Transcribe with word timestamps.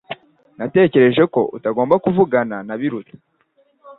Natekereje 0.57 1.23
ko 1.33 1.39
utagomba 1.57 1.95
kuvugana 2.03 2.57
na 2.67 2.75
Biruta 2.79 3.15